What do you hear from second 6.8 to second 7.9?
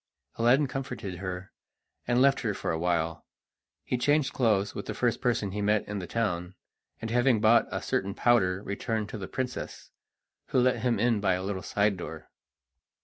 and having bought a